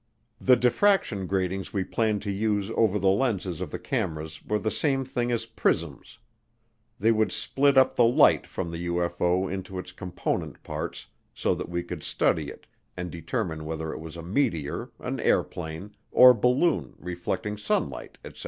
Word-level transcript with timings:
The 0.39 0.55
diffraction 0.55 1.27
gratings 1.27 1.73
we 1.73 1.83
planned 1.83 2.23
to 2.23 2.31
use 2.31 2.71
over 2.75 2.97
the 2.97 3.07
lenses 3.09 3.61
of 3.61 3.69
the 3.69 3.77
cameras 3.77 4.43
were 4.43 4.57
the 4.57 4.71
same 4.71 5.05
thing 5.05 5.31
as 5.31 5.45
prisms; 5.45 6.17
they 6.99 7.11
would 7.11 7.31
split 7.31 7.77
up 7.77 7.95
the 7.95 8.03
light 8.03 8.47
from 8.47 8.71
the 8.71 8.87
UFO 8.87 9.47
into 9.47 9.77
its 9.77 9.91
component 9.91 10.63
parts 10.63 11.05
so 11.35 11.53
that 11.53 11.69
we 11.69 11.83
could 11.83 12.01
study 12.01 12.49
it 12.49 12.65
and 12.97 13.11
determine 13.11 13.63
whether 13.63 13.93
it 13.93 13.99
was 13.99 14.17
a 14.17 14.23
meteor, 14.23 14.89
an 14.97 15.19
airplane, 15.19 15.93
or 16.09 16.33
balloon 16.33 16.95
reflecting 16.97 17.55
sunlight, 17.55 18.17
etc. 18.25 18.39